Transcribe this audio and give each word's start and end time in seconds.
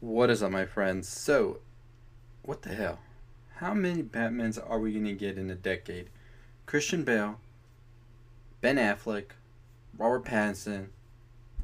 What 0.00 0.28
is 0.28 0.42
up, 0.42 0.52
my 0.52 0.66
friends? 0.66 1.08
So, 1.08 1.60
what 2.42 2.60
the 2.60 2.74
hell? 2.74 2.98
How 3.56 3.72
many 3.72 4.02
Batmans 4.02 4.58
are 4.58 4.78
we 4.78 4.92
gonna 4.92 5.14
get 5.14 5.38
in 5.38 5.48
a 5.48 5.54
decade? 5.54 6.10
Christian 6.66 7.02
Bale, 7.02 7.40
Ben 8.60 8.76
Affleck, 8.76 9.30
Robert 9.96 10.26
Pattinson, 10.26 10.88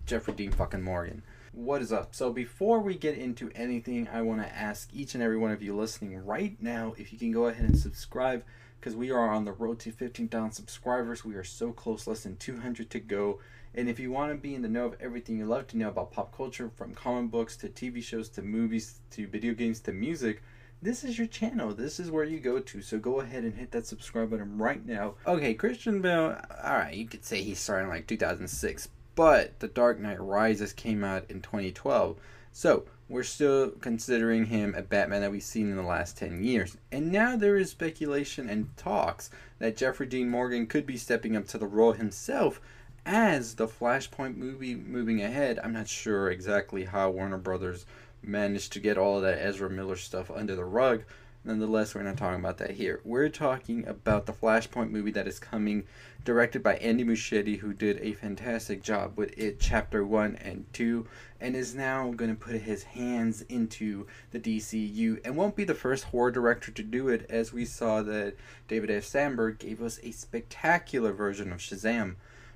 Jeffrey 0.06 0.32
Dean 0.32 0.50
fucking 0.50 0.80
Morgan. 0.80 1.22
What 1.54 1.82
is 1.82 1.92
up? 1.92 2.14
So 2.14 2.32
before 2.32 2.80
we 2.80 2.96
get 2.96 3.18
into 3.18 3.50
anything, 3.54 4.08
I 4.08 4.22
want 4.22 4.40
to 4.40 4.56
ask 4.56 4.88
each 4.90 5.14
and 5.14 5.22
every 5.22 5.36
one 5.36 5.50
of 5.50 5.62
you 5.62 5.76
listening 5.76 6.24
right 6.24 6.56
now 6.62 6.94
if 6.96 7.12
you 7.12 7.18
can 7.18 7.30
go 7.30 7.46
ahead 7.46 7.66
and 7.66 7.78
subscribe 7.78 8.42
because 8.80 8.96
we 8.96 9.10
are 9.10 9.28
on 9.28 9.44
the 9.44 9.52
road 9.52 9.78
to 9.80 9.92
15,000 9.92 10.50
subscribers. 10.50 11.26
We 11.26 11.34
are 11.34 11.44
so 11.44 11.70
close, 11.70 12.06
less 12.06 12.22
than 12.22 12.38
200 12.38 12.88
to 12.88 13.00
go. 13.00 13.40
And 13.74 13.86
if 13.90 14.00
you 14.00 14.10
want 14.10 14.32
to 14.32 14.38
be 14.38 14.54
in 14.54 14.62
the 14.62 14.68
know 14.68 14.86
of 14.86 14.96
everything 14.98 15.36
you 15.36 15.44
love 15.44 15.66
to 15.68 15.76
know 15.76 15.88
about 15.88 16.10
pop 16.10 16.34
culture, 16.34 16.70
from 16.74 16.94
comic 16.94 17.30
books 17.30 17.54
to 17.58 17.68
TV 17.68 18.02
shows 18.02 18.30
to 18.30 18.42
movies 18.42 19.00
to 19.10 19.26
video 19.26 19.52
games 19.52 19.80
to 19.80 19.92
music, 19.92 20.42
this 20.80 21.04
is 21.04 21.18
your 21.18 21.26
channel. 21.26 21.74
This 21.74 22.00
is 22.00 22.10
where 22.10 22.24
you 22.24 22.40
go 22.40 22.60
to. 22.60 22.80
So 22.80 22.98
go 22.98 23.20
ahead 23.20 23.44
and 23.44 23.54
hit 23.54 23.72
that 23.72 23.86
subscribe 23.86 24.30
button 24.30 24.56
right 24.56 24.84
now. 24.86 25.16
Okay, 25.26 25.52
Christian 25.52 26.00
Bale, 26.00 26.40
alright, 26.64 26.94
you 26.94 27.06
could 27.06 27.26
say 27.26 27.42
he's 27.42 27.60
starting 27.60 27.90
like 27.90 28.06
2006, 28.06 28.88
but 29.14 29.58
The 29.60 29.68
Dark 29.68 30.00
Knight 30.00 30.20
Rises 30.20 30.72
came 30.72 31.04
out 31.04 31.30
in 31.30 31.40
2012. 31.40 32.16
So 32.52 32.84
we're 33.08 33.22
still 33.22 33.70
considering 33.70 34.46
him 34.46 34.74
a 34.74 34.82
Batman 34.82 35.20
that 35.20 35.30
we've 35.30 35.42
seen 35.42 35.70
in 35.70 35.76
the 35.76 35.82
last 35.82 36.16
10 36.16 36.42
years. 36.42 36.76
And 36.90 37.12
now 37.12 37.36
there 37.36 37.56
is 37.56 37.70
speculation 37.70 38.48
and 38.48 38.74
talks 38.76 39.30
that 39.58 39.76
Jeffrey 39.76 40.06
Dean 40.06 40.28
Morgan 40.28 40.66
could 40.66 40.86
be 40.86 40.96
stepping 40.96 41.36
up 41.36 41.46
to 41.48 41.58
the 41.58 41.66
role 41.66 41.92
himself 41.92 42.60
as 43.04 43.54
the 43.54 43.66
Flashpoint 43.66 44.36
movie 44.36 44.74
moving 44.74 45.22
ahead. 45.22 45.58
I'm 45.62 45.72
not 45.72 45.88
sure 45.88 46.30
exactly 46.30 46.84
how 46.84 47.10
Warner 47.10 47.38
Brothers 47.38 47.84
managed 48.22 48.72
to 48.72 48.80
get 48.80 48.96
all 48.96 49.20
that 49.20 49.44
Ezra 49.44 49.68
Miller 49.68 49.96
stuff 49.96 50.30
under 50.30 50.54
the 50.54 50.64
rug. 50.64 51.02
Nonetheless, 51.44 51.92
we're 51.92 52.04
not 52.04 52.16
talking 52.16 52.38
about 52.38 52.58
that 52.58 52.70
here. 52.70 53.00
We're 53.04 53.28
talking 53.28 53.84
about 53.88 54.26
the 54.26 54.32
Flashpoint 54.32 54.90
movie 54.90 55.10
that 55.10 55.26
is 55.26 55.40
coming, 55.40 55.82
directed 56.24 56.62
by 56.62 56.76
Andy 56.76 57.04
Muschietti, 57.04 57.58
who 57.58 57.72
did 57.72 57.98
a 57.98 58.12
fantastic 58.12 58.80
job 58.80 59.18
with 59.18 59.36
it, 59.36 59.58
Chapter 59.58 60.04
1 60.04 60.36
and 60.36 60.64
2, 60.72 61.04
and 61.40 61.56
is 61.56 61.74
now 61.74 62.12
going 62.12 62.30
to 62.30 62.40
put 62.40 62.60
his 62.60 62.84
hands 62.84 63.42
into 63.48 64.06
the 64.30 64.38
DCU 64.38 65.20
and 65.24 65.36
won't 65.36 65.56
be 65.56 65.64
the 65.64 65.74
first 65.74 66.04
horror 66.04 66.30
director 66.30 66.70
to 66.70 66.82
do 66.84 67.08
it, 67.08 67.26
as 67.28 67.52
we 67.52 67.64
saw 67.64 68.02
that 68.02 68.36
David 68.68 68.92
F. 68.92 69.02
Sandberg 69.02 69.58
gave 69.58 69.82
us 69.82 69.98
a 70.04 70.12
spectacular 70.12 71.12
version 71.12 71.50
of 71.50 71.58
Shazam. 71.58 72.14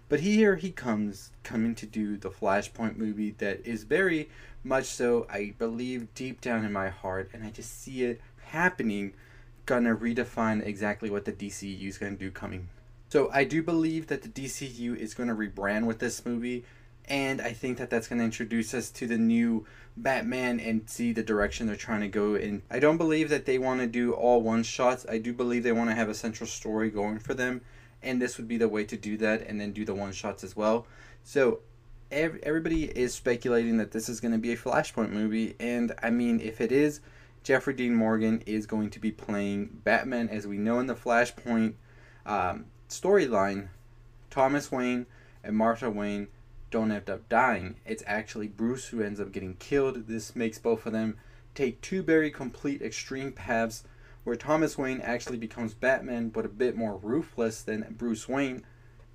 But 0.09 0.21
here 0.21 0.55
he 0.55 0.71
comes, 0.71 1.33
coming 1.43 1.75
to 1.75 1.87
do 1.87 2.17
the 2.17 2.31
Flashpoint 2.31 2.97
movie 2.97 3.33
that 3.39 3.67
is 3.67 3.83
very 3.83 4.28
much 4.62 4.84
so, 4.84 5.27
I 5.28 5.55
believe, 5.59 6.15
deep 6.15 6.41
down 6.41 6.65
in 6.65 6.73
my 6.73 6.89
heart, 6.89 7.31
and 7.33 7.43
I 7.43 7.50
just 7.50 7.83
see 7.83 8.05
it 8.05 8.21
happening, 8.47 9.13
gonna 9.65 9.95
redefine 9.95 10.65
exactly 10.65 11.11
what 11.11 11.25
the 11.25 11.33
DCU 11.33 11.89
is 11.89 11.99
gonna 11.99 12.17
do 12.17 12.31
coming. 12.31 12.69
So 13.09 13.31
I 13.33 13.45
do 13.45 13.63
believe 13.63 14.09
that 14.09 14.23
the 14.23 14.29
DCU 14.29 14.97
is 14.97 15.15
gonna 15.15 15.35
rebrand 15.35 15.87
with 15.87 15.99
this 15.99 16.25
movie, 16.25 16.65
and 17.09 17.41
I 17.41 17.53
think 17.53 17.79
that 17.79 17.91
that's 17.91 18.09
gonna 18.09 18.25
introduce 18.25 18.75
us 18.75 18.91
to 18.91 19.07
the 19.07 19.19
new 19.19 19.67
Batman 19.97 20.61
and 20.61 20.89
see 20.89 21.13
the 21.13 21.23
direction 21.23 21.67
they're 21.67 21.77
trying 21.77 22.03
to 22.03 22.09
go 22.09 22.35
in. 22.35 22.63
I 22.71 22.79
don't 22.79 22.99
believe 22.99 23.29
that 23.31 23.47
they 23.47 23.59
want 23.59 23.81
to 23.81 23.87
do 23.87 24.13
all 24.13 24.43
one 24.43 24.63
shots. 24.63 25.07
I 25.09 25.19
do 25.19 25.33
believe 25.33 25.63
they 25.63 25.73
want 25.73 25.89
to 25.89 25.97
have 25.97 26.11
a 26.11 26.15
central 26.15 26.47
story 26.47 26.91
going 26.91 27.19
for 27.19 27.33
them 27.33 27.63
and 28.03 28.21
this 28.21 28.37
would 28.37 28.49
be 28.49 28.57
the 28.57 28.69
way 28.69 28.85
to 28.85 28.97
do 28.97 29.17
that 29.19 29.43
and 29.47 29.61
then 29.61 29.73
do 29.73 29.85
the 29.85 29.95
one 29.95 30.13
shots 30.13 30.45
as 30.45 30.57
well 30.57 30.87
so 31.25 31.61
ev- 32.11 32.39
everybody 32.43 32.85
is 32.85 33.15
speculating 33.15 33.77
that 33.77 33.91
this 33.91 34.09
is 34.09 34.21
going 34.21 34.33
to 34.33 34.39
be 34.39 34.53
a 34.53 34.57
flashpoint 34.57 35.11
movie 35.11 35.55
and 35.61 35.93
i 36.03 36.11
mean 36.11 36.41
if 36.41 36.61
it 36.61 36.73
is 36.73 37.01
jeffrey 37.47 37.75
dean 37.75 37.95
morgan 37.95 38.43
is 38.45 38.67
going 38.67 38.91
to 38.91 38.99
be 38.99 39.13
playing 39.13 39.67
batman 39.85 40.29
as 40.29 40.49
we 40.49 40.59
know 40.59 40.81
in 40.81 40.89
the 40.89 40.97
flashpoint 40.97 41.75
um, 42.27 42.65
storyline. 42.89 43.69
Thomas 44.31 44.73
wayne 44.73 45.07
and 45.45 45.56
martha 45.56 45.89
wayne 45.89 46.27
don't 46.73 46.91
end 46.91 47.09
up 47.09 47.29
dying. 47.29 47.77
It's 47.87 48.03
actually 48.05 48.49
bruce 48.49 48.89
who 48.89 49.01
ends 49.01 49.21
up 49.21 49.31
getting 49.31 49.55
killed. 49.55 50.09
This 50.09 50.35
makes 50.35 50.59
both 50.59 50.87
of 50.87 50.93
them 50.93 51.19
take 51.55 51.81
two 51.81 52.03
very 52.03 52.33
complete 52.33 52.83
extreme 52.83 53.31
paths 53.31 53.85
where 54.25 54.35
Thomas 54.35 54.77
Wayne 54.77 55.01
actually 55.01 55.39
becomes 55.39 55.73
Batman, 55.73 56.31
but 56.31 56.45
a 56.45 56.49
bit 56.49 56.77
more 56.77 56.97
ruthless 56.97 57.62
than 57.62 57.95
Bruce 57.97 58.29
Wayne, 58.29 58.65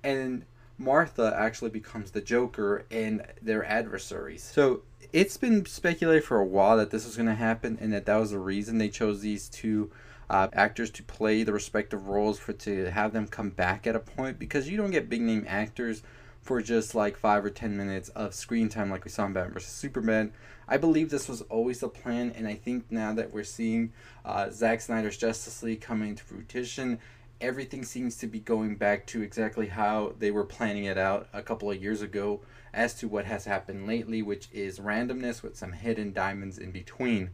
and 0.02 0.46
Martha 0.82 1.34
actually 1.36 1.70
becomes 1.70 2.10
the 2.10 2.20
Joker 2.20 2.84
and 2.90 3.24
their 3.40 3.64
adversaries. 3.64 4.42
So 4.42 4.82
it's 5.12 5.36
been 5.36 5.64
speculated 5.66 6.24
for 6.24 6.38
a 6.38 6.44
while 6.44 6.76
that 6.78 6.90
this 6.90 7.04
was 7.04 7.16
going 7.16 7.28
to 7.28 7.34
happen, 7.34 7.78
and 7.80 7.92
that 7.92 8.06
that 8.06 8.16
was 8.16 8.30
the 8.30 8.38
reason 8.38 8.78
they 8.78 8.88
chose 8.88 9.20
these 9.20 9.48
two 9.48 9.90
uh, 10.28 10.48
actors 10.52 10.90
to 10.90 11.02
play 11.02 11.42
the 11.42 11.52
respective 11.52 12.08
roles 12.08 12.38
for 12.38 12.52
to 12.54 12.90
have 12.90 13.12
them 13.12 13.26
come 13.26 13.50
back 13.50 13.86
at 13.86 13.94
a 13.94 14.00
point 14.00 14.38
because 14.38 14.68
you 14.68 14.76
don't 14.76 14.90
get 14.90 15.08
big 15.08 15.20
name 15.20 15.44
actors 15.46 16.02
for 16.40 16.60
just 16.60 16.94
like 16.94 17.16
five 17.16 17.44
or 17.44 17.50
ten 17.50 17.76
minutes 17.76 18.08
of 18.10 18.34
screen 18.34 18.68
time 18.68 18.90
like 18.90 19.04
we 19.04 19.10
saw 19.10 19.26
in 19.26 19.32
Batman 19.32 19.52
vs 19.52 19.70
Superman. 19.70 20.32
I 20.66 20.76
believe 20.76 21.10
this 21.10 21.28
was 21.28 21.42
always 21.42 21.80
the 21.80 21.88
plan, 21.88 22.32
and 22.34 22.48
I 22.48 22.54
think 22.54 22.90
now 22.90 23.12
that 23.12 23.32
we're 23.32 23.44
seeing 23.44 23.92
uh, 24.24 24.50
Zack 24.50 24.80
Snyder's 24.80 25.18
Justice 25.18 25.62
League 25.62 25.82
coming 25.82 26.14
to 26.14 26.22
fruition, 26.22 26.98
everything 27.42 27.84
seems 27.84 28.16
to 28.16 28.26
be 28.26 28.38
going 28.38 28.76
back 28.76 29.04
to 29.06 29.20
exactly 29.20 29.66
how 29.66 30.14
they 30.18 30.30
were 30.30 30.44
planning 30.44 30.84
it 30.84 30.96
out 30.96 31.28
a 31.32 31.42
couple 31.42 31.70
of 31.70 31.82
years 31.82 32.00
ago 32.00 32.40
as 32.72 32.94
to 32.94 33.08
what 33.08 33.26
has 33.26 33.44
happened 33.44 33.86
lately, 33.86 34.22
which 34.22 34.48
is 34.52 34.78
randomness 34.78 35.42
with 35.42 35.56
some 35.56 35.72
hidden 35.72 36.12
diamonds 36.12 36.56
in 36.56 36.70
between. 36.70 37.30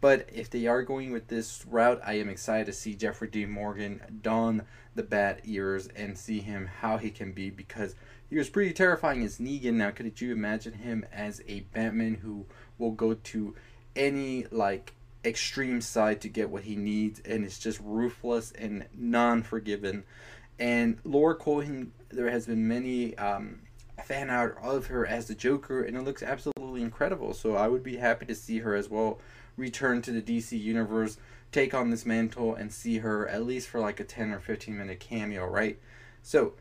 But 0.00 0.28
if 0.32 0.50
they 0.50 0.66
are 0.66 0.82
going 0.82 1.10
with 1.10 1.28
this 1.28 1.64
route, 1.66 2.00
I 2.04 2.14
am 2.14 2.28
excited 2.28 2.66
to 2.66 2.72
see 2.72 2.94
Jeffrey 2.94 3.28
D. 3.28 3.46
Morgan 3.46 4.20
don 4.22 4.62
the 4.94 5.02
bat 5.02 5.40
ears 5.44 5.88
and 5.96 6.16
see 6.16 6.40
him 6.40 6.68
how 6.80 6.98
he 6.98 7.10
can 7.10 7.32
be 7.32 7.50
because 7.50 7.94
he 8.28 8.36
was 8.36 8.50
pretty 8.50 8.72
terrifying 8.72 9.24
as 9.24 9.38
Negan. 9.38 9.74
Now, 9.74 9.90
could 9.90 10.20
you 10.20 10.32
imagine 10.32 10.74
him 10.74 11.06
as 11.12 11.40
a 11.48 11.60
Batman 11.60 12.16
who 12.16 12.46
will 12.78 12.90
go 12.92 13.14
to 13.14 13.54
any 13.94 14.46
like 14.50 14.92
extreme 15.26 15.80
side 15.80 16.20
to 16.22 16.28
get 16.28 16.50
what 16.50 16.64
he 16.64 16.76
needs 16.76 17.20
and 17.20 17.44
is 17.44 17.58
just 17.58 17.80
ruthless 17.82 18.52
and 18.52 18.86
non-forgiven? 18.94 20.04
And 20.58 20.98
Lauren 21.04 21.36
Cohan, 21.36 21.92
there 22.10 22.30
has 22.30 22.46
been 22.46 22.66
many 22.66 23.16
um, 23.18 23.60
fan 24.04 24.30
art 24.30 24.58
of 24.62 24.86
her 24.86 25.06
as 25.06 25.26
the 25.26 25.34
Joker, 25.34 25.82
and 25.82 25.96
it 25.96 26.02
looks 26.02 26.22
absolutely 26.22 26.82
incredible. 26.82 27.34
So 27.34 27.56
I 27.56 27.68
would 27.68 27.82
be 27.82 27.96
happy 27.96 28.26
to 28.26 28.34
see 28.34 28.58
her 28.58 28.74
as 28.74 28.88
well 28.88 29.18
return 29.56 30.02
to 30.02 30.12
the 30.12 30.22
DC 30.22 30.58
universe, 30.60 31.16
take 31.50 31.74
on 31.74 31.90
this 31.90 32.06
mantle, 32.06 32.54
and 32.54 32.72
see 32.72 32.98
her 32.98 33.26
at 33.28 33.44
least 33.44 33.68
for 33.68 33.80
like 33.80 34.00
a 34.00 34.04
10 34.04 34.32
or 34.32 34.38
15 34.38 34.76
minute 34.76 35.00
cameo, 35.00 35.46
right? 35.46 35.78
So 36.22 36.54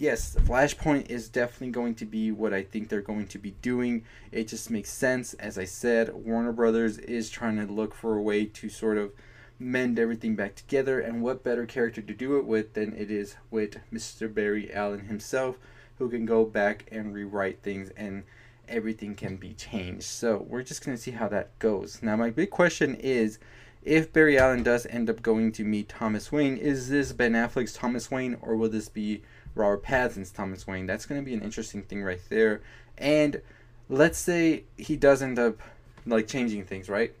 yes, 0.00 0.34
Flashpoint 0.40 1.10
is 1.10 1.28
definitely 1.28 1.70
going 1.70 1.94
to 1.96 2.06
be 2.06 2.32
what 2.32 2.54
I 2.54 2.62
think 2.62 2.88
they're 2.88 3.02
going 3.02 3.26
to 3.28 3.38
be 3.38 3.52
doing. 3.62 4.04
It 4.32 4.48
just 4.48 4.70
makes 4.70 4.90
sense. 4.90 5.34
As 5.34 5.58
I 5.58 5.64
said, 5.64 6.14
Warner 6.14 6.52
Brothers 6.52 6.98
is 6.98 7.30
trying 7.30 7.56
to 7.64 7.72
look 7.72 7.94
for 7.94 8.16
a 8.16 8.22
way 8.22 8.46
to 8.46 8.68
sort 8.68 8.98
of 8.98 9.12
mend 9.58 9.98
everything 9.98 10.34
back 10.34 10.54
together, 10.54 11.00
and 11.00 11.22
what 11.22 11.44
better 11.44 11.66
character 11.66 12.00
to 12.00 12.14
do 12.14 12.38
it 12.38 12.46
with 12.46 12.72
than 12.72 12.94
it 12.96 13.10
is 13.10 13.36
with 13.50 13.76
Mr. 13.92 14.32
Barry 14.32 14.72
Allen 14.72 15.06
himself, 15.06 15.58
who 15.98 16.08
can 16.08 16.24
go 16.24 16.46
back 16.46 16.88
and 16.90 17.12
rewrite 17.12 17.62
things 17.62 17.90
and 17.90 18.24
everything 18.66 19.14
can 19.14 19.36
be 19.36 19.52
changed. 19.52 20.04
So 20.04 20.46
we're 20.48 20.62
just 20.62 20.84
going 20.84 20.96
to 20.96 21.02
see 21.02 21.10
how 21.10 21.28
that 21.28 21.58
goes. 21.58 22.02
Now, 22.02 22.16
my 22.16 22.30
big 22.30 22.50
question 22.50 22.94
is 22.94 23.38
if 23.82 24.12
Barry 24.12 24.38
Allen 24.38 24.62
does 24.62 24.86
end 24.86 25.08
up 25.08 25.22
going 25.22 25.52
to 25.52 25.64
meet 25.64 25.88
Thomas 25.88 26.30
Wayne, 26.30 26.56
is 26.56 26.88
this 26.88 27.12
Ben 27.12 27.32
Affleck's 27.32 27.72
Thomas 27.72 28.10
Wayne 28.10 28.36
or 28.42 28.56
will 28.56 28.68
this 28.68 28.88
be 28.88 29.22
Robert 29.54 29.82
Pattinson's 29.82 30.30
Thomas 30.30 30.66
Wayne. 30.66 30.86
That's 30.86 31.06
going 31.06 31.20
to 31.20 31.24
be 31.24 31.34
an 31.34 31.42
interesting 31.42 31.82
thing 31.82 32.02
right 32.02 32.20
there. 32.28 32.62
And 32.98 33.40
let's 33.88 34.18
say 34.18 34.64
he 34.76 34.96
does 34.96 35.22
end 35.22 35.38
up 35.38 35.60
like 36.06 36.26
changing 36.26 36.64
things, 36.64 36.88
right? 36.88 37.12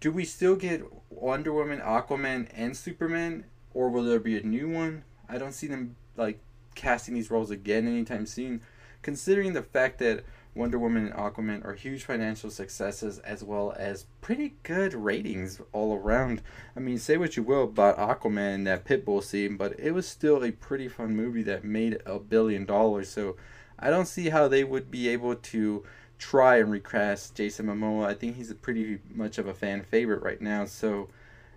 Do 0.00 0.10
we 0.10 0.24
still 0.24 0.56
get 0.56 0.84
Wonder 1.10 1.52
Woman, 1.52 1.80
Aquaman, 1.80 2.48
and 2.54 2.76
Superman, 2.76 3.44
or 3.72 3.88
will 3.88 4.04
there 4.04 4.18
be 4.18 4.36
a 4.36 4.42
new 4.42 4.68
one? 4.68 5.04
I 5.28 5.38
don't 5.38 5.52
see 5.52 5.68
them 5.68 5.96
like 6.16 6.40
casting 6.74 7.14
these 7.14 7.30
roles 7.30 7.50
again 7.50 7.86
anytime 7.86 8.26
soon, 8.26 8.62
considering 9.02 9.52
the 9.52 9.62
fact 9.62 9.98
that 10.00 10.24
Wonder 10.54 10.78
Woman 10.78 11.06
and 11.06 11.14
Aquaman 11.14 11.64
are 11.64 11.74
huge 11.74 12.04
financial 12.04 12.50
successes 12.50 13.18
as 13.20 13.42
well 13.42 13.74
as 13.78 14.04
pretty 14.20 14.54
good 14.62 14.92
ratings 14.92 15.62
all 15.72 15.96
around. 15.96 16.42
I 16.76 16.80
mean, 16.80 16.98
say 16.98 17.16
what 17.16 17.36
you 17.36 17.42
will 17.42 17.64
about 17.64 17.96
Aquaman 17.96 18.54
and 18.56 18.66
that 18.66 18.84
Pitbull 18.84 19.22
scene, 19.22 19.56
but 19.56 19.78
it 19.80 19.92
was 19.92 20.06
still 20.06 20.44
a 20.44 20.52
pretty 20.52 20.88
fun 20.88 21.16
movie 21.16 21.42
that 21.44 21.64
made 21.64 22.02
a 22.04 22.18
billion 22.18 22.66
dollars. 22.66 23.08
So 23.08 23.36
I 23.78 23.88
don't 23.88 24.06
see 24.06 24.28
how 24.28 24.46
they 24.46 24.62
would 24.62 24.90
be 24.90 25.08
able 25.08 25.36
to 25.36 25.84
try 26.18 26.58
and 26.58 26.70
recast 26.70 27.34
Jason 27.34 27.66
Momoa. 27.66 28.06
I 28.06 28.14
think 28.14 28.36
he's 28.36 28.52
pretty 28.52 28.98
much 29.10 29.38
of 29.38 29.46
a 29.46 29.54
fan 29.54 29.82
favorite 29.82 30.22
right 30.22 30.40
now. 30.40 30.66
So 30.66 31.08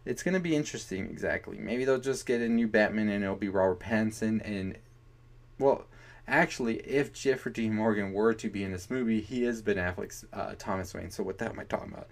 it's 0.05 0.23
going 0.23 0.35
to 0.35 0.39
be 0.39 0.55
interesting, 0.55 1.05
exactly. 1.05 1.57
Maybe 1.57 1.83
they'll 1.83 1.99
just 1.99 2.25
get 2.25 2.39
a 2.39 2.47
new 2.47 2.67
Batman 2.67 3.09
and 3.09 3.25
it'll 3.25 3.35
be 3.35 3.49
Robert 3.49 3.81
Pattinson 3.81 4.41
and, 4.45 4.77
well, 5.59 5.85
Actually, 6.27 6.77
if 6.77 7.13
Jeffrey 7.13 7.51
Dean 7.51 7.75
Morgan 7.75 8.11
were 8.11 8.33
to 8.33 8.49
be 8.49 8.63
in 8.63 8.71
this 8.71 8.89
movie, 8.89 9.21
he 9.21 9.43
is 9.43 9.61
Ben 9.61 9.75
Affleck's 9.75 10.25
uh, 10.33 10.55
Thomas 10.57 10.93
Wayne. 10.93 11.11
So 11.11 11.23
what 11.23 11.37
the 11.37 11.45
hell 11.45 11.53
am 11.53 11.59
I 11.59 11.65
talking 11.65 11.93
about? 11.93 12.07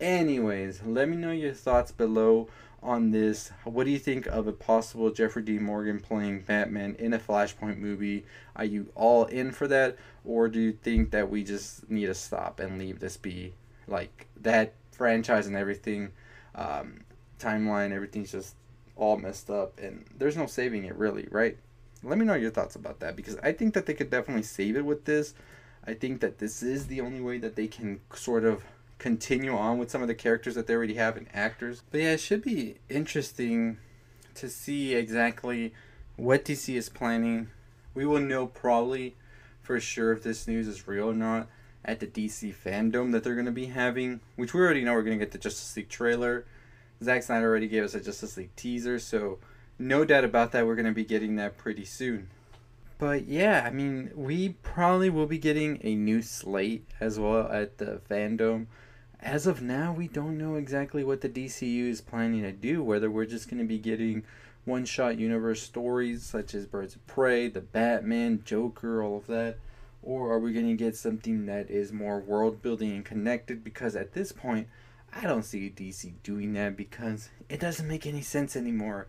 Anyways, 0.00 0.82
let 0.84 1.10
me 1.10 1.16
know 1.16 1.30
your 1.30 1.52
thoughts 1.52 1.92
below 1.92 2.48
on 2.82 3.10
this. 3.10 3.50
What 3.64 3.84
do 3.84 3.90
you 3.90 3.98
think 3.98 4.26
of 4.26 4.46
a 4.46 4.52
possible 4.52 5.10
Jeffrey 5.10 5.42
Dean 5.42 5.62
Morgan 5.62 6.00
playing 6.00 6.40
Batman 6.40 6.96
in 6.98 7.12
a 7.12 7.18
Flashpoint 7.18 7.76
movie? 7.76 8.24
Are 8.56 8.64
you 8.64 8.90
all 8.94 9.26
in 9.26 9.52
for 9.52 9.68
that, 9.68 9.98
or 10.24 10.48
do 10.48 10.58
you 10.58 10.72
think 10.72 11.10
that 11.10 11.28
we 11.28 11.44
just 11.44 11.90
need 11.90 12.06
to 12.06 12.14
stop 12.14 12.60
and 12.60 12.78
leave 12.78 13.00
this 13.00 13.18
be? 13.18 13.52
Like 13.86 14.26
that 14.40 14.72
franchise 14.90 15.46
and 15.46 15.56
everything, 15.56 16.12
um, 16.54 17.00
timeline, 17.38 17.92
everything's 17.92 18.32
just 18.32 18.54
all 18.96 19.18
messed 19.18 19.50
up, 19.50 19.78
and 19.78 20.06
there's 20.16 20.36
no 20.36 20.46
saving 20.46 20.84
it 20.84 20.94
really, 20.94 21.28
right? 21.30 21.58
Let 22.02 22.18
me 22.18 22.24
know 22.24 22.34
your 22.34 22.50
thoughts 22.50 22.76
about 22.76 23.00
that 23.00 23.16
because 23.16 23.36
I 23.38 23.52
think 23.52 23.74
that 23.74 23.86
they 23.86 23.94
could 23.94 24.10
definitely 24.10 24.42
save 24.42 24.76
it 24.76 24.84
with 24.84 25.04
this. 25.04 25.34
I 25.84 25.94
think 25.94 26.20
that 26.20 26.38
this 26.38 26.62
is 26.62 26.86
the 26.86 27.00
only 27.00 27.20
way 27.20 27.38
that 27.38 27.56
they 27.56 27.66
can 27.66 28.00
sort 28.14 28.44
of 28.44 28.64
continue 28.98 29.56
on 29.56 29.78
with 29.78 29.90
some 29.90 30.02
of 30.02 30.08
the 30.08 30.14
characters 30.14 30.54
that 30.54 30.66
they 30.66 30.74
already 30.74 30.94
have 30.94 31.16
and 31.16 31.26
actors. 31.32 31.82
But 31.90 32.00
yeah, 32.00 32.12
it 32.12 32.20
should 32.20 32.42
be 32.42 32.76
interesting 32.88 33.78
to 34.34 34.48
see 34.48 34.94
exactly 34.94 35.72
what 36.16 36.44
DC 36.44 36.74
is 36.74 36.88
planning. 36.88 37.48
We 37.94 38.06
will 38.06 38.20
know 38.20 38.46
probably 38.46 39.16
for 39.62 39.80
sure 39.80 40.12
if 40.12 40.22
this 40.22 40.46
news 40.46 40.68
is 40.68 40.86
real 40.86 41.10
or 41.10 41.14
not 41.14 41.48
at 41.84 42.00
the 42.00 42.06
DC 42.06 42.54
fandom 42.54 43.12
that 43.12 43.24
they're 43.24 43.34
going 43.34 43.46
to 43.46 43.52
be 43.52 43.66
having, 43.66 44.20
which 44.36 44.52
we 44.52 44.60
already 44.60 44.84
know 44.84 44.92
we're 44.92 45.02
going 45.02 45.18
to 45.18 45.24
get 45.24 45.32
the 45.32 45.38
Justice 45.38 45.76
League 45.76 45.88
trailer. 45.88 46.44
Zack 47.02 47.22
Snyder 47.22 47.48
already 47.48 47.68
gave 47.68 47.84
us 47.84 47.94
a 47.94 48.00
Justice 48.00 48.36
League 48.36 48.54
teaser, 48.56 48.98
so 48.98 49.38
no 49.80 50.04
doubt 50.04 50.24
about 50.24 50.52
that, 50.52 50.66
we're 50.66 50.76
going 50.76 50.86
to 50.86 50.92
be 50.92 51.04
getting 51.04 51.36
that 51.36 51.58
pretty 51.58 51.84
soon. 51.84 52.28
But 52.98 53.26
yeah, 53.26 53.64
I 53.66 53.70
mean, 53.70 54.10
we 54.14 54.50
probably 54.62 55.10
will 55.10 55.26
be 55.26 55.38
getting 55.38 55.80
a 55.82 55.94
new 55.94 56.22
slate 56.22 56.86
as 57.00 57.18
well 57.18 57.50
at 57.50 57.78
the 57.78 58.00
fandom 58.08 58.66
as 59.22 59.46
of 59.46 59.60
now, 59.60 59.92
we 59.92 60.08
don't 60.08 60.38
know 60.38 60.54
exactly 60.54 61.04
what 61.04 61.20
the 61.20 61.28
DCU 61.28 61.88
is 61.88 62.00
planning 62.00 62.42
to 62.42 62.52
do. 62.52 62.82
Whether 62.82 63.10
we're 63.10 63.26
just 63.26 63.48
going 63.48 63.58
to 63.58 63.68
be 63.68 63.78
getting 63.78 64.24
one 64.64 64.84
shot 64.84 65.18
universe 65.18 65.62
stories 65.62 66.22
such 66.22 66.54
as 66.54 66.66
Birds 66.66 66.94
of 66.94 67.06
Prey, 67.06 67.48
the 67.48 67.60
Batman, 67.60 68.42
Joker, 68.44 69.02
all 69.02 69.18
of 69.18 69.26
that, 69.26 69.58
or 70.02 70.32
are 70.32 70.38
we 70.38 70.52
going 70.52 70.68
to 70.68 70.74
get 70.74 70.96
something 70.96 71.46
that 71.46 71.70
is 71.70 71.92
more 71.92 72.20
world 72.20 72.62
building 72.62 72.92
and 72.92 73.04
connected? 73.04 73.62
Because 73.62 73.94
at 73.94 74.12
this 74.12 74.32
point, 74.32 74.68
I 75.12 75.22
don't 75.22 75.44
see 75.44 75.72
DC 75.74 76.14
doing 76.22 76.52
that 76.54 76.76
because 76.76 77.28
it 77.48 77.60
doesn't 77.60 77.88
make 77.88 78.06
any 78.06 78.22
sense 78.22 78.56
anymore. 78.56 79.06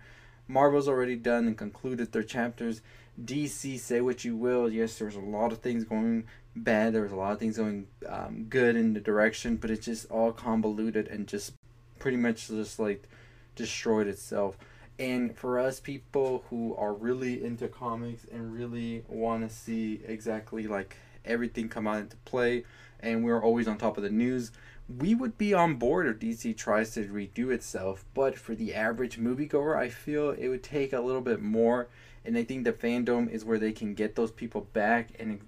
Marvel's 0.51 0.87
already 0.87 1.15
done 1.15 1.47
and 1.47 1.57
concluded 1.57 2.11
their 2.11 2.23
chapters. 2.23 2.81
DC, 3.23 3.79
say 3.79 4.01
what 4.01 4.25
you 4.25 4.35
will. 4.35 4.69
Yes, 4.69 4.97
there's 4.97 5.15
a 5.15 5.21
lot 5.21 5.51
of 5.51 5.59
things 5.59 5.83
going 5.83 6.25
bad. 6.55 6.93
There 6.93 7.03
was 7.03 7.11
a 7.11 7.15
lot 7.15 7.31
of 7.31 7.39
things 7.39 7.57
going 7.57 7.87
um, 8.07 8.45
good 8.49 8.75
in 8.75 8.93
the 8.93 8.99
direction, 8.99 9.55
but 9.55 9.71
it's 9.71 9.85
just 9.85 10.09
all 10.11 10.31
convoluted 10.31 11.07
and 11.07 11.27
just 11.27 11.53
pretty 11.99 12.17
much 12.17 12.47
just 12.47 12.79
like 12.79 13.07
destroyed 13.55 14.07
itself. 14.07 14.57
And 14.99 15.35
for 15.35 15.57
us 15.57 15.79
people 15.79 16.43
who 16.49 16.75
are 16.75 16.93
really 16.93 17.43
into 17.43 17.67
comics 17.67 18.25
and 18.31 18.53
really 18.53 19.03
want 19.07 19.47
to 19.47 19.55
see 19.55 20.01
exactly 20.05 20.67
like 20.67 20.97
everything 21.25 21.69
come 21.69 21.87
out 21.87 21.99
into 21.99 22.17
play, 22.17 22.63
and 22.99 23.23
we're 23.23 23.41
always 23.41 23.67
on 23.67 23.77
top 23.77 23.97
of 23.97 24.03
the 24.03 24.09
news, 24.09 24.51
we 24.99 25.15
would 25.15 25.37
be 25.37 25.53
on 25.53 25.75
board 25.75 26.07
if 26.07 26.19
DC 26.19 26.55
tries 26.57 26.91
to 26.91 27.05
redo 27.05 27.51
itself. 27.51 28.05
But 28.13 28.37
for 28.37 28.55
the 28.55 28.73
average 28.73 29.19
moviegoer, 29.19 29.77
I 29.77 29.89
feel 29.89 30.31
it 30.31 30.47
would 30.47 30.63
take 30.63 30.93
a 30.93 31.01
little 31.01 31.21
bit 31.21 31.41
more. 31.41 31.87
And 32.25 32.37
I 32.37 32.43
think 32.43 32.63
the 32.63 32.73
fandom 32.73 33.29
is 33.29 33.45
where 33.45 33.59
they 33.59 33.71
can 33.71 33.93
get 33.93 34.15
those 34.15 34.31
people 34.31 34.61
back 34.73 35.09
and 35.19 35.41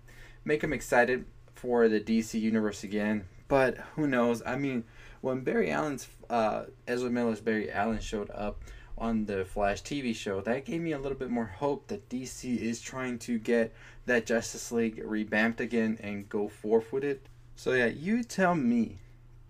make 0.46 0.62
them 0.62 0.74
excited 0.74 1.26
for 1.56 1.88
the 1.88 2.00
DC 2.00 2.40
universe 2.40 2.84
again. 2.84 3.26
But 3.48 3.78
who 3.96 4.08
knows? 4.08 4.42
I 4.46 4.56
mean, 4.56 4.86
when 5.22 5.42
Barry 5.42 5.72
Allen's 5.72 6.08
uh, 6.30 6.64
Ezra 6.88 7.10
Miller's 7.10 7.42
Barry 7.42 7.72
Allen 7.72 8.00
showed 8.00 8.32
up 8.32 8.60
on 8.98 9.26
the 9.26 9.46
Flash 9.46 9.82
TV 9.82 10.16
show, 10.16 10.42
that 10.42 10.66
gave 10.66 10.82
me 10.82 10.92
a 10.92 11.00
little 11.00 11.18
bit 11.18 11.30
more 11.30 11.46
hope 11.46 11.88
that 11.88 12.10
DC 12.10 12.58
is 12.58 12.82
trying 12.82 13.20
to 13.20 13.40
get 13.40 13.74
that 14.06 14.26
Justice 14.26 14.72
League 14.72 15.02
revamped 15.04 15.60
again 15.60 15.98
and 16.02 16.30
go 16.30 16.48
forth 16.48 16.92
with 16.92 17.04
it. 17.04 17.26
So 17.56 17.74
yeah, 17.74 17.88
you 17.88 18.24
tell 18.24 18.56
me, 18.56 18.98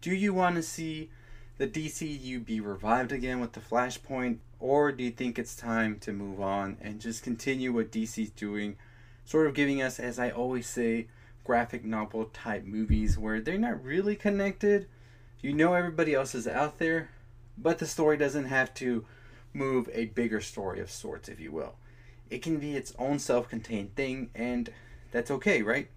do 0.01 0.13
you 0.13 0.33
want 0.33 0.55
to 0.55 0.63
see 0.63 1.09
the 1.57 1.67
DCU 1.67 2.43
be 2.43 2.59
revived 2.59 3.11
again 3.11 3.39
with 3.39 3.53
the 3.53 3.59
Flashpoint, 3.59 4.37
or 4.59 4.91
do 4.91 5.03
you 5.03 5.11
think 5.11 5.37
it's 5.37 5.55
time 5.55 5.99
to 5.99 6.13
move 6.13 6.41
on 6.41 6.77
and 6.81 6.99
just 6.99 7.23
continue 7.23 7.71
what 7.71 7.91
DC's 7.91 8.31
doing? 8.31 8.77
sort 9.25 9.47
of 9.47 9.53
giving 9.53 9.81
us, 9.81 9.99
as 9.99 10.19
I 10.19 10.29
always 10.29 10.67
say, 10.67 11.07
graphic 11.43 11.83
novel 11.83 12.25
type 12.25 12.65
movies 12.65 13.17
where 13.17 13.41
they're 13.41 13.57
not 13.57 13.83
really 13.83 14.15
connected. 14.15 14.87
You 15.41 15.53
know 15.53 15.73
everybody 15.73 16.13
else 16.13 16.35
is 16.35 16.47
out 16.47 16.79
there, 16.79 17.09
but 17.57 17.79
the 17.79 17.85
story 17.85 18.17
doesn't 18.17 18.45
have 18.45 18.73
to 18.75 19.05
move 19.53 19.89
a 19.93 20.05
bigger 20.05 20.41
story 20.41 20.79
of 20.79 20.91
sorts, 20.91 21.29
if 21.29 21.39
you 21.39 21.51
will. 21.51 21.75
It 22.29 22.41
can 22.41 22.57
be 22.57 22.75
its 22.75 22.93
own 22.97 23.19
self 23.19 23.49
contained 23.49 23.95
thing, 23.95 24.29
and 24.33 24.69
that's 25.11 25.31
okay, 25.31 25.61
right? 25.61 25.89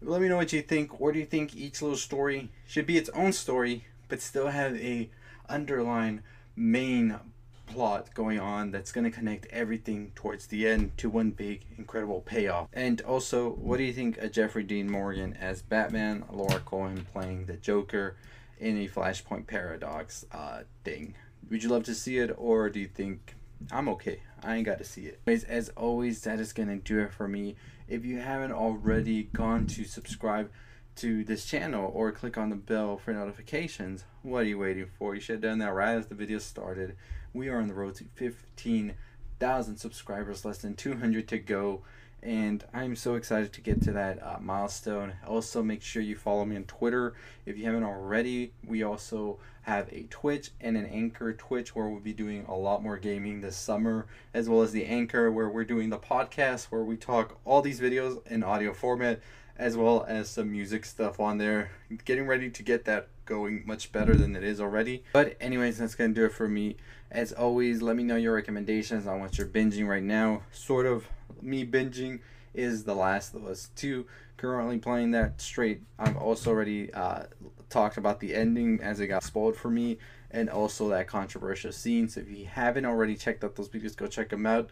Let 0.00 0.20
me 0.20 0.28
know 0.28 0.36
what 0.36 0.52
you 0.52 0.62
think. 0.62 1.00
Or 1.00 1.12
do 1.12 1.18
you 1.18 1.26
think 1.26 1.56
each 1.56 1.82
little 1.82 1.96
story 1.96 2.50
should 2.66 2.86
be 2.86 2.96
its 2.96 3.10
own 3.10 3.32
story, 3.32 3.84
but 4.08 4.20
still 4.20 4.48
have 4.48 4.76
a 4.76 5.10
underlying 5.48 6.22
main 6.54 7.18
plot 7.66 8.12
going 8.14 8.40
on 8.40 8.70
that's 8.70 8.92
going 8.92 9.04
to 9.04 9.10
connect 9.10 9.46
everything 9.46 10.12
towards 10.14 10.46
the 10.46 10.66
end 10.66 10.96
to 10.98 11.10
one 11.10 11.30
big 11.30 11.64
incredible 11.76 12.22
payoff. 12.22 12.68
And 12.72 13.00
also, 13.02 13.50
what 13.50 13.76
do 13.76 13.84
you 13.84 13.92
think 13.92 14.18
of 14.18 14.32
Jeffrey 14.32 14.62
Dean 14.62 14.90
Morgan 14.90 15.34
as 15.34 15.62
Batman, 15.62 16.24
Lauren 16.30 16.60
Cohan 16.64 17.06
playing 17.12 17.46
the 17.46 17.54
Joker 17.54 18.16
in 18.58 18.78
a 18.78 18.88
Flashpoint 18.88 19.46
Paradox 19.46 20.24
uh, 20.32 20.62
thing? 20.84 21.14
Would 21.50 21.62
you 21.62 21.68
love 21.68 21.84
to 21.84 21.94
see 21.94 22.18
it, 22.18 22.34
or 22.36 22.68
do 22.68 22.80
you 22.80 22.88
think 22.88 23.34
I'm 23.72 23.88
okay? 23.88 24.20
I 24.42 24.56
ain't 24.56 24.66
got 24.66 24.78
to 24.78 24.84
see 24.84 25.06
it. 25.06 25.20
Anyways, 25.26 25.44
as 25.44 25.68
always, 25.70 26.20
that 26.22 26.38
is 26.40 26.52
to 26.52 26.76
do 26.76 27.00
it 27.00 27.12
for 27.12 27.26
me. 27.26 27.56
If 27.88 28.04
you 28.04 28.18
haven't 28.18 28.52
already 28.52 29.24
gone 29.24 29.66
to 29.68 29.84
subscribe 29.84 30.50
to 30.96 31.24
this 31.24 31.44
channel 31.44 31.90
or 31.94 32.12
click 32.12 32.36
on 32.36 32.50
the 32.50 32.56
bell 32.56 32.98
for 32.98 33.12
notifications, 33.12 34.04
what 34.22 34.40
are 34.40 34.48
you 34.48 34.58
waiting 34.58 34.86
for? 34.98 35.14
You 35.14 35.20
should 35.20 35.34
have 35.34 35.42
done 35.42 35.58
that 35.58 35.72
right 35.72 35.96
as 35.96 36.06
the 36.06 36.14
video 36.14 36.38
started. 36.38 36.96
We 37.32 37.48
are 37.48 37.60
on 37.60 37.68
the 37.68 37.74
road 37.74 37.94
to 37.96 38.04
15,000 38.14 39.76
subscribers, 39.76 40.44
less 40.44 40.58
than 40.58 40.74
200 40.74 41.28
to 41.28 41.38
go. 41.38 41.82
And 42.20 42.64
I'm 42.74 42.96
so 42.96 43.14
excited 43.14 43.52
to 43.52 43.60
get 43.60 43.80
to 43.82 43.92
that 43.92 44.20
uh, 44.22 44.38
milestone. 44.40 45.14
Also, 45.26 45.62
make 45.62 45.82
sure 45.82 46.02
you 46.02 46.16
follow 46.16 46.44
me 46.44 46.56
on 46.56 46.64
Twitter 46.64 47.14
if 47.46 47.56
you 47.56 47.64
haven't 47.64 47.84
already. 47.84 48.52
We 48.66 48.82
also 48.82 49.38
have 49.68 49.92
a 49.92 50.04
Twitch 50.08 50.50
and 50.62 50.78
an 50.78 50.86
Anchor 50.86 51.34
Twitch 51.34 51.76
where 51.76 51.88
we'll 51.88 52.00
be 52.00 52.14
doing 52.14 52.46
a 52.48 52.54
lot 52.54 52.82
more 52.82 52.96
gaming 52.96 53.42
this 53.42 53.54
summer, 53.54 54.06
as 54.32 54.48
well 54.48 54.62
as 54.62 54.72
the 54.72 54.86
Anchor 54.86 55.30
where 55.30 55.50
we're 55.50 55.62
doing 55.62 55.90
the 55.90 55.98
podcast 55.98 56.64
where 56.64 56.82
we 56.82 56.96
talk 56.96 57.38
all 57.44 57.60
these 57.60 57.78
videos 57.78 58.26
in 58.28 58.42
audio 58.42 58.72
format, 58.72 59.20
as 59.58 59.76
well 59.76 60.06
as 60.08 60.30
some 60.30 60.50
music 60.50 60.86
stuff 60.86 61.20
on 61.20 61.36
there. 61.36 61.70
Getting 62.06 62.26
ready 62.26 62.48
to 62.48 62.62
get 62.62 62.86
that 62.86 63.08
going 63.26 63.62
much 63.66 63.92
better 63.92 64.14
than 64.14 64.34
it 64.34 64.42
is 64.42 64.58
already. 64.58 65.04
But, 65.12 65.36
anyways, 65.38 65.76
that's 65.76 65.94
going 65.94 66.14
to 66.14 66.20
do 66.20 66.24
it 66.24 66.32
for 66.32 66.48
me. 66.48 66.78
As 67.10 67.32
always, 67.32 67.82
let 67.82 67.94
me 67.94 68.04
know 68.04 68.16
your 68.16 68.34
recommendations 68.34 69.06
on 69.06 69.20
what 69.20 69.36
you're 69.36 69.46
binging 69.46 69.86
right 69.86 70.02
now. 70.02 70.44
Sort 70.50 70.86
of 70.86 71.08
me 71.42 71.66
binging 71.66 72.20
is 72.54 72.84
The 72.84 72.94
Last 72.94 73.34
of 73.34 73.46
Us 73.46 73.68
2. 73.76 74.06
Currently 74.38 74.78
playing 74.78 75.10
that 75.10 75.42
straight. 75.42 75.82
I've 75.98 76.16
also 76.16 76.50
already 76.52 76.90
uh, 76.94 77.24
talked 77.70 77.96
about 77.96 78.20
the 78.20 78.34
ending 78.34 78.80
as 78.82 79.00
it 79.00 79.08
got 79.08 79.22
spoiled 79.22 79.56
for 79.56 79.70
me 79.70 79.98
and 80.30 80.48
also 80.50 80.88
that 80.88 81.06
controversial 81.06 81.72
scene. 81.72 82.08
So 82.08 82.20
if 82.20 82.30
you 82.30 82.46
haven't 82.46 82.86
already 82.86 83.16
checked 83.16 83.44
out 83.44 83.56
those 83.56 83.68
videos, 83.68 83.96
go 83.96 84.06
check 84.06 84.30
them 84.30 84.46
out. 84.46 84.68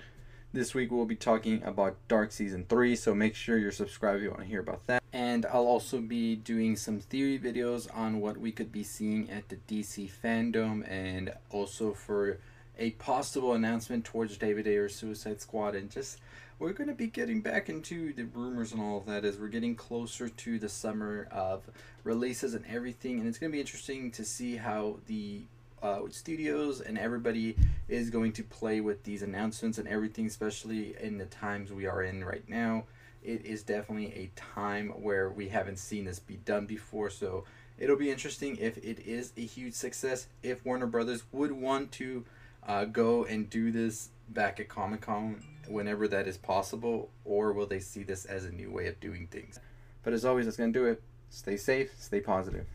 This 0.53 0.75
week 0.75 0.91
we'll 0.91 1.05
be 1.05 1.17
talking 1.17 1.63
about 1.65 1.97
Dark 2.09 2.33
Season 2.33 2.65
3, 2.69 2.97
so 2.97 3.15
make 3.15 3.35
sure 3.35 3.59
you're 3.59 3.73
subscribed 3.73 4.19
if 4.19 4.23
you 4.23 4.31
want 4.31 4.43
to 4.43 4.49
hear 4.49 4.61
about 4.61 4.87
that. 4.87 5.03
And 5.13 5.45
I'll 5.47 5.67
also 5.67 6.01
be 6.01 6.37
doing 6.37 6.77
some 6.77 7.01
theory 7.01 7.39
videos 7.39 7.95
on 7.95 8.21
what 8.21 8.39
we 8.39 8.53
could 8.53 8.73
be 8.73 8.83
seeing 8.83 9.29
at 9.29 9.49
the 9.49 9.57
DC 9.69 10.11
fandom 10.11 10.89
and 10.91 11.33
also 11.51 11.93
for 11.93 12.39
a 12.79 12.93
possible 12.93 13.55
announcement 13.55 14.05
towards 14.05 14.37
David 14.39 14.67
Ayer's 14.67 14.95
Suicide 14.95 15.41
Squad 15.41 15.75
and 15.75 15.91
just 15.91 16.19
we're 16.59 16.73
going 16.73 16.89
to 16.89 16.95
be 16.95 17.07
getting 17.07 17.41
back 17.41 17.69
into 17.69 18.13
the 18.15 18.25
rumors 18.25 18.73
and 18.73 18.81
all 18.81 18.99
of 18.99 19.07
that 19.07 19.25
as 19.25 19.39
we're 19.39 19.49
getting 19.49 19.75
closer 19.75 20.29
to 20.29 20.59
the 20.59 20.69
summer 20.69 21.29
of 21.31 21.63
releases 22.05 22.55
and 22.55 22.65
everything 22.67 23.19
and 23.19 23.29
it's 23.29 23.39
going 23.39 23.51
to 23.51 23.55
be 23.55 23.61
interesting 23.61 24.11
to 24.11 24.25
see 24.25 24.57
how 24.57 24.97
the 25.07 25.43
uh, 25.83 26.01
studios 26.11 26.81
and 26.81 26.99
everybody 26.99 27.57
is 27.89 28.11
going 28.11 28.33
to 28.33 28.43
play 28.43 28.81
with 28.81 29.03
these 29.05 29.23
announcements 29.23 29.79
and 29.79 29.87
everything, 29.89 30.27
especially 30.27 30.97
in 31.01 31.19
the 31.19 31.27
times 31.27 31.73
we 31.73 31.87
are 31.87 32.03
in 32.03 32.25
right 32.25 32.49
now. 32.49 32.85
It 33.23 33.45
is 33.45 33.63
definitely 33.63 34.13
a 34.15 34.31
time 34.35 34.89
where 34.91 35.29
we 35.29 35.49
haven't 35.49 35.79
seen 35.79 36.05
this 36.05 36.19
be 36.19 36.37
done 36.37 36.67
before, 36.67 37.11
so 37.11 37.45
it'll 37.79 37.97
be 37.97 38.11
interesting 38.11 38.57
if 38.57 38.79
it 38.79 39.01
is 39.01 39.33
a 39.37 39.43
huge 39.43 39.75
success. 39.75 40.29
If 40.43 40.65
Warner 40.65 40.87
Brothers 40.87 41.25
would 41.33 41.53
want 41.53 41.93
to 41.93 42.25
uh, 42.67 42.85
go 42.85 43.25
and 43.25 43.49
do 43.49 43.71
this 43.71 44.11
back 44.29 44.61
at 44.61 44.69
Comic 44.69 45.03
Con 45.03 45.43
whenever 45.69 46.07
that 46.09 46.27
is 46.27 46.37
possible, 46.37 47.11
or 47.25 47.53
will 47.53 47.67
they 47.67 47.81
see 47.81 48.03
this 48.03 48.25
as 48.25 48.45
a 48.45 48.53
new 48.53 48.71
way 48.71 48.89
of 48.89 49.01
doing 49.01 49.29
things? 49.31 49.59
But 50.03 50.13
as 50.13 50.25
always, 50.25 50.45
that's 50.45 50.57
going 50.57 50.73
to 50.73 50.79
do 50.79 50.87
it. 50.87 51.03
Stay 51.31 51.57
safe, 51.57 51.93
stay 51.99 52.21
positive. 52.21 52.67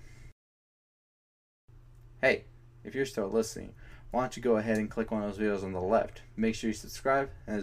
Hey, 2.22 2.46
if 2.84 2.96
you're 2.96 3.06
still 3.06 3.30
listening, 3.30 3.74
why 4.12 4.22
don't 4.22 4.36
you 4.36 4.44
go 4.44 4.58
ahead 4.58 4.78
and 4.78 4.90
click 4.90 5.12
one 5.12 5.24
of 5.24 5.38
those 5.38 5.40
videos 5.40 5.64
on 5.64 5.72
the 5.74 5.82
left? 5.82 6.22
Make 6.36 6.56
sure 6.56 6.70
you 6.70 6.74
subscribe, 6.74 7.30
and 7.48 7.56
as 7.56 7.60